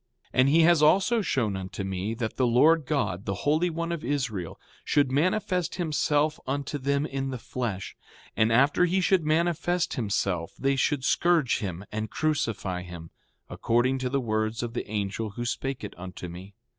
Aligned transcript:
And 0.33 0.49
he 0.49 0.67
also 0.67 1.17
has 1.17 1.27
shown 1.27 1.55
unto 1.55 1.83
me 1.83 2.15
that 2.15 2.35
the 2.35 2.47
Lord 2.47 2.87
God, 2.87 3.25
the 3.25 3.45
Holy 3.45 3.69
One 3.69 3.91
of 3.91 4.03
Israel, 4.03 4.59
should 4.83 5.11
manifest 5.11 5.75
himself 5.75 6.39
unto 6.47 6.79
them 6.79 7.05
in 7.05 7.29
the 7.29 7.37
flesh; 7.37 7.95
and 8.35 8.51
after 8.51 8.85
he 8.85 8.99
should 8.99 9.23
manifest 9.23 9.93
himself 9.93 10.55
they 10.57 10.75
should 10.75 11.05
scourge 11.05 11.59
him 11.59 11.85
and 11.91 12.09
crucify 12.09 12.81
him, 12.81 13.11
according 13.47 13.99
to 13.99 14.09
the 14.09 14.19
words 14.19 14.63
of 14.63 14.73
the 14.73 14.89
angel 14.89 15.29
who 15.37 15.45
spake 15.45 15.83
it 15.83 15.93
unto 15.99 16.27
me. 16.27 16.55